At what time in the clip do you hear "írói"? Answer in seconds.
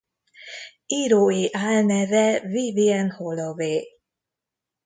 0.85-1.53